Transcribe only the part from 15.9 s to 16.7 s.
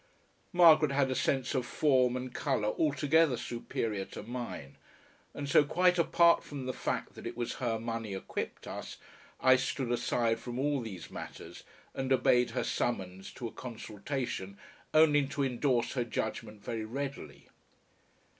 her judgment